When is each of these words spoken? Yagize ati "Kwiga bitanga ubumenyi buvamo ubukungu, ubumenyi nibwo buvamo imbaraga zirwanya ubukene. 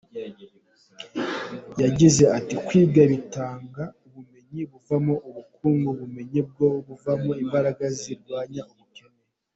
Yagize 1.81 2.23
ati 2.37 2.55
"Kwiga 2.65 3.01
bitanga 3.11 3.83
ubumenyi 4.05 4.61
buvamo 4.71 5.13
ubukungu, 5.27 5.87
ubumenyi 5.93 6.39
nibwo 6.41 6.65
buvamo 6.87 7.31
imbaraga 7.43 7.85
zirwanya 7.99 8.61
ubukene. 8.71 9.19